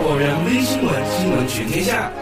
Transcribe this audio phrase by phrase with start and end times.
[0.00, 2.12] 果然微新闻，新闻全天下。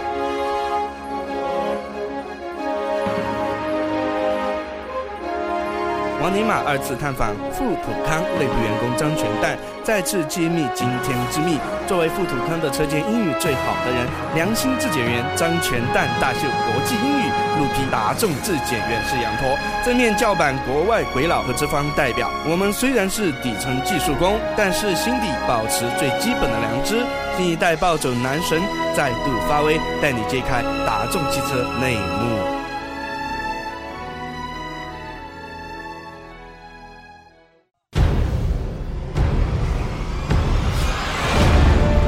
[6.25, 11.61] 王尼玛二次探访富土康内部员工张全蛋，再次揭秘惊天之秘。
[11.87, 17.29] 作为富土康的车间英语最好的人，良心质检员张全蛋大秀国际英语，
[17.61, 19.53] 怒批大众质检员是羊驼，
[19.85, 22.31] 正面叫板国外鬼佬和资方代表。
[22.49, 27.05] 我们虽然是底层技术工，但是心底保持最基本的良知。
[27.37, 28.63] 新一代暴走男神
[28.97, 32.64] 再度发威，带你揭开大众汽车内幕。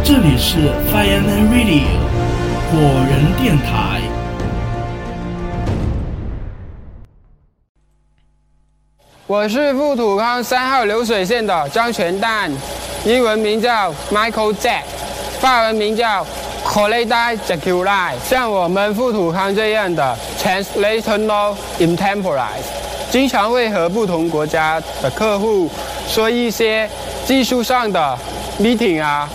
[0.09, 0.59] 这里是
[0.92, 1.83] Fireman Radio
[2.70, 2.78] 火
[3.10, 4.01] 人电台。
[9.27, 12.48] 我是富土康三号流水线的张全蛋，
[13.05, 14.82] 英文名叫 Michael Jack，
[15.40, 16.24] 法文名叫
[16.65, 22.62] c o l e d a j a c u l a 像我们富土康这样的 Translational Intemporary，
[23.10, 25.68] 经常会和不同国家的客户
[26.07, 26.88] 说一些
[27.24, 28.16] 技术上的
[28.60, 29.29] meeting 啊。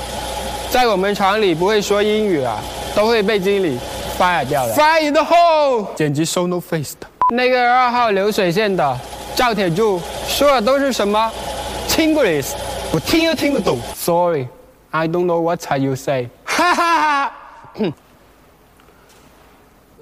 [0.72, 2.58] 在我们厂里不会说英语啊，
[2.96, 3.78] 都会被经理
[4.18, 4.74] fire 掉的。
[4.74, 7.06] Fire the hole，简直 show no face 的。
[7.36, 8.98] 那个二号流水线的
[9.36, 11.30] 赵铁柱说的都是什么
[11.90, 12.54] Chinglish，
[12.94, 13.78] 我听都听不懂。
[13.96, 16.30] Sorry，I don't know what are you say。
[16.46, 17.34] 哈哈哈，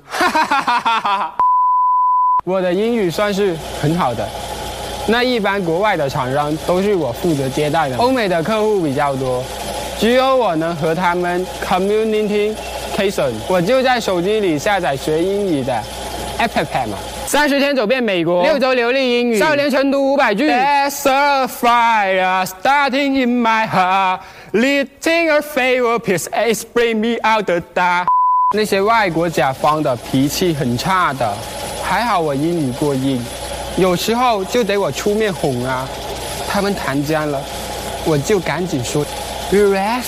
[0.07, 1.35] 哈哈哈哈哈哈。
[2.45, 4.23] 我的英语算是很好的。
[5.07, 9.43] 那一般国外的厂商都是我负责接待的，欧美的客户比较多。
[9.99, 15.77] 只有我能和他们 communication，我就在手机里下载学英语的
[16.39, 16.97] app 嘛。
[17.27, 20.49] 三十天走遍美国，六周流利英语，少年晨读五百句。
[20.49, 24.21] There's a fire starting in my heart,
[24.53, 28.05] lighting a fire, please bring me out the dark。
[28.55, 31.29] 那些外国甲方的脾气很差的，
[31.83, 33.21] 还好我英语过硬，
[33.75, 35.85] 有时候就得我出面哄啊。
[36.47, 37.39] 他们谈僵了，
[38.05, 39.05] 我就赶紧说。
[39.51, 40.05] You ass,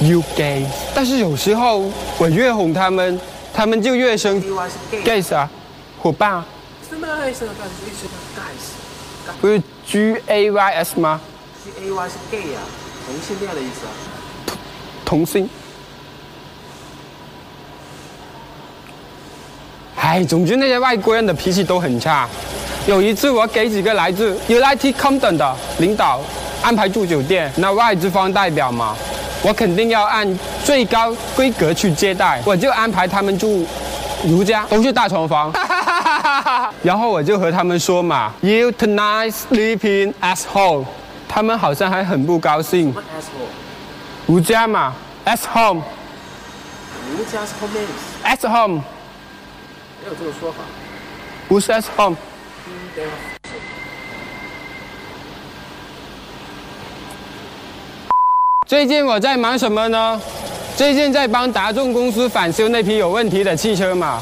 [0.00, 0.66] you gay。
[0.94, 3.20] 但是有时候我越哄他们，
[3.52, 4.42] 他们就越生。
[5.04, 5.48] gays 啊，
[5.98, 6.46] 伙伴啊。
[9.42, 11.20] 不是 G A Y S 吗
[11.62, 12.60] ？G A Y 是 gay 啊，
[13.04, 13.92] 同性恋的意思啊。
[15.04, 15.50] 同性。
[19.96, 22.26] 哎，总之那些外国人的脾气都很差。
[22.86, 26.22] 有一次我给几个来自 United Kingdom 的领导。
[26.62, 28.96] 安排住酒店，那外资方代表嘛，
[29.42, 33.66] 我肯定要按最高规格去接待，我就安排他们住
[34.24, 35.52] 如家，都是大床房。
[36.82, 40.84] 然后我就和他们说嘛，You tonight sleeping at home，
[41.28, 42.94] 他们好像还很不高兴。
[44.26, 44.94] 如家嘛
[45.24, 45.82] ，at home。
[47.16, 47.72] 如家是 home
[48.24, 48.82] at home。
[50.02, 50.58] 没有这个说法。
[51.48, 52.16] 不是 at home。
[58.68, 60.20] 最近我在忙什么呢？
[60.76, 64.20] 最近在帮大众公司返修那批有问题的汽车嘛。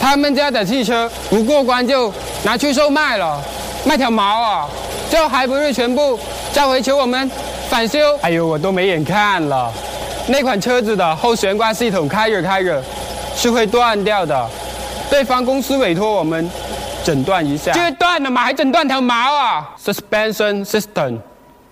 [0.00, 2.14] 他们家的汽车不过关就
[2.44, 3.42] 拿去售卖了，
[3.84, 4.68] 卖条毛啊！
[5.10, 6.16] 最后还不是全部
[6.52, 7.28] 召回求我们
[7.68, 7.98] 返修？
[8.22, 9.72] 哎呦，我都没眼看了。
[10.28, 12.80] 那款车子的后悬挂系统开着开着
[13.34, 14.48] 是会断掉的，
[15.10, 16.48] 对方公司委托我们
[17.02, 17.72] 诊断一下。
[17.72, 21.18] 就断了嘛，还诊断条毛啊？Suspension system，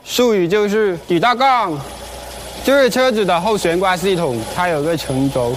[0.05, 1.79] 术语就是底大杠。
[2.69, 5.55] 就是车子的后悬挂系统，它有个承轴，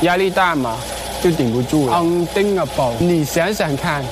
[0.00, 0.78] 压力大嘛，
[1.22, 1.96] 就顶不住了。
[1.96, 4.02] Undingable，你想想看，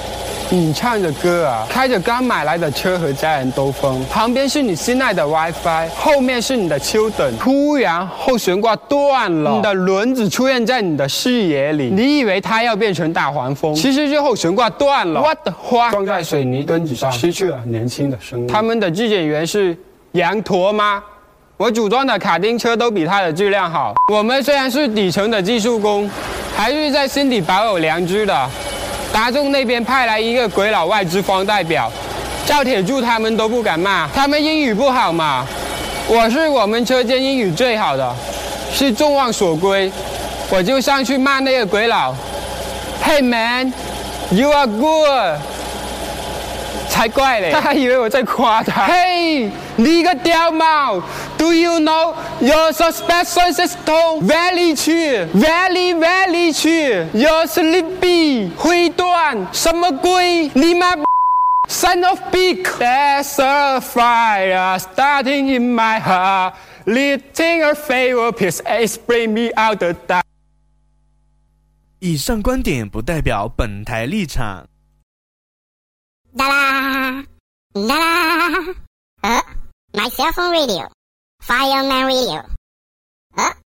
[0.50, 15.22] 你唱着歌啊，开着刚买来的车和家人兜风，旁边是你心爱的 WiFi，后面是你的丘等，突然后悬挂断了，你的轮子出现在你的视野里，你以为它要变成大黄蜂，其实是后悬挂断了。
[15.22, 15.90] What the fuck？
[15.92, 18.46] 撞在水泥墩子上，失去了年轻的生命。
[18.46, 19.74] 他们的质检员是
[20.12, 21.02] 羊驼吗？
[21.62, 23.94] 我组装的卡丁车都比它的质量好。
[24.12, 26.10] 我们虽然是底层的技术工，
[26.56, 28.50] 还是在心底保有良知的。
[29.12, 31.88] 大众那边派来一个鬼佬外资方代表，
[32.44, 35.46] 赵铁柱他们都不敢骂，他们英语不好嘛。
[36.08, 38.12] 我是我们车间英语最好的，
[38.74, 39.88] 是众望所归，
[40.50, 42.12] 我就上去骂那个鬼佬。
[43.04, 43.72] Hey man,
[44.32, 45.40] you are good。
[46.88, 48.86] 才怪嘞，他还以为我在夸他。
[48.86, 51.00] Hey，你个屌毛
[51.42, 57.12] ！Do you know your suspension system very cheap, very very cheap?
[57.12, 60.48] Your sleepy 会断什么鬼？
[60.54, 60.94] 你妈
[61.68, 66.54] ！Son of big, there's a fire starting in my heart,
[66.86, 70.22] Litting a favor, please explain me out the dark。
[71.98, 74.68] 以上观点不代表本台立场。
[76.36, 77.24] 哒啦
[77.72, 78.74] 哒啦，
[79.22, 79.42] 呃
[79.92, 80.88] ，my cell phone radio,
[81.42, 82.44] fireman radio，
[83.34, 83.50] 呃。
[83.50, 83.61] Uh?